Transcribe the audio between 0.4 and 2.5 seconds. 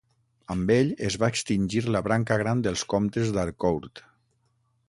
Amb ell es va extingir la branca